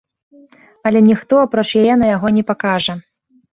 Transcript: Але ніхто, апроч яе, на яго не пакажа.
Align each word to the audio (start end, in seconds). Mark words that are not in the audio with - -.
Але 0.91 0.99
ніхто, 1.09 1.33
апроч 1.49 1.67
яе, 1.83 1.93
на 2.05 2.11
яго 2.15 2.27
не 2.41 2.47
пакажа. 2.51 2.93